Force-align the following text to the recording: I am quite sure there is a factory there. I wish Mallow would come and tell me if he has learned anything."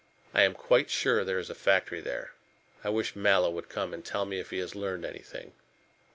I 0.33 0.41
am 0.41 0.55
quite 0.55 0.89
sure 0.89 1.23
there 1.23 1.37
is 1.37 1.51
a 1.51 1.53
factory 1.53 2.01
there. 2.01 2.33
I 2.83 2.89
wish 2.89 3.15
Mallow 3.15 3.51
would 3.51 3.69
come 3.69 3.93
and 3.93 4.03
tell 4.03 4.25
me 4.25 4.39
if 4.39 4.49
he 4.49 4.57
has 4.57 4.73
learned 4.73 5.05
anything." 5.05 5.53